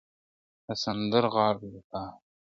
د 0.65 0.67
سندرغاړو 0.83 1.67
لپاره, 1.75 2.17